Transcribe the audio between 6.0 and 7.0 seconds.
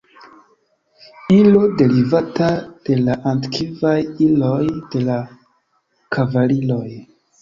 kavaliroj.